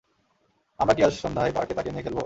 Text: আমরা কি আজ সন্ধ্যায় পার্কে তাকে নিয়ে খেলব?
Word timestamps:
আমরা 0.79 0.93
কি 0.93 1.01
আজ 1.03 1.13
সন্ধ্যায় 1.15 1.51
পার্কে 1.51 1.73
তাকে 1.73 1.89
নিয়ে 1.91 2.05
খেলব? 2.05 2.19